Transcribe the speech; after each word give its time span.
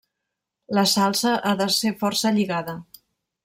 La 0.77 0.85
salsa 0.93 1.35
ha 1.49 1.53
de 1.61 1.69
ser 1.77 1.95
força 2.03 2.33
lligada. 2.39 2.79